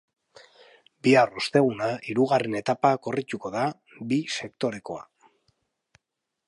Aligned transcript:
Bihar 1.07 1.33
osteguna, 1.41 1.89
hirugarren 2.11 2.57
etapa 2.61 2.93
korrituko 3.07 3.53
da, 3.59 3.67
bi 4.13 4.19
sektorekoa. 4.39 5.05